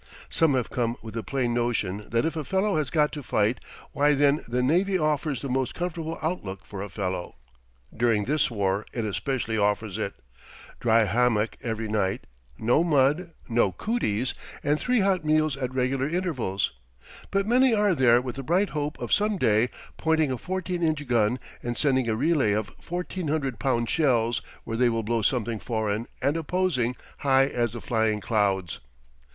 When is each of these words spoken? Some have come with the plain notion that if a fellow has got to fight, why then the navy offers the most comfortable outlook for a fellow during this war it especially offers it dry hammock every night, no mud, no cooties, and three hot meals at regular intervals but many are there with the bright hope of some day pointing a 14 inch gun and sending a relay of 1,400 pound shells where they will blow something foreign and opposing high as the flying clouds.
Some 0.31 0.55
have 0.55 0.71
come 0.71 0.97
with 1.03 1.13
the 1.13 1.21
plain 1.21 1.53
notion 1.53 2.09
that 2.09 2.25
if 2.25 2.35
a 2.35 2.43
fellow 2.43 2.77
has 2.77 2.89
got 2.89 3.11
to 3.11 3.21
fight, 3.21 3.59
why 3.91 4.15
then 4.15 4.43
the 4.47 4.63
navy 4.63 4.97
offers 4.97 5.43
the 5.43 5.47
most 5.47 5.75
comfortable 5.75 6.17
outlook 6.23 6.65
for 6.65 6.81
a 6.81 6.89
fellow 6.89 7.35
during 7.95 8.25
this 8.25 8.49
war 8.49 8.83
it 8.93 9.05
especially 9.05 9.59
offers 9.59 9.99
it 9.99 10.15
dry 10.79 11.03
hammock 11.03 11.55
every 11.61 11.87
night, 11.87 12.23
no 12.57 12.83
mud, 12.83 13.33
no 13.47 13.71
cooties, 13.71 14.33
and 14.63 14.79
three 14.79 15.01
hot 15.01 15.23
meals 15.23 15.55
at 15.55 15.71
regular 15.71 16.09
intervals 16.09 16.71
but 17.29 17.45
many 17.45 17.71
are 17.75 17.93
there 17.93 18.19
with 18.21 18.37
the 18.37 18.41
bright 18.41 18.69
hope 18.69 18.97
of 18.97 19.13
some 19.13 19.37
day 19.37 19.69
pointing 19.97 20.31
a 20.31 20.37
14 20.39 20.81
inch 20.81 21.07
gun 21.07 21.37
and 21.61 21.77
sending 21.77 22.09
a 22.09 22.15
relay 22.15 22.53
of 22.53 22.71
1,400 22.83 23.59
pound 23.59 23.87
shells 23.87 24.41
where 24.63 24.77
they 24.77 24.89
will 24.89 25.03
blow 25.03 25.21
something 25.21 25.59
foreign 25.59 26.07
and 26.23 26.37
opposing 26.37 26.95
high 27.19 27.45
as 27.45 27.73
the 27.73 27.79
flying 27.81 28.19
clouds. 28.19 28.79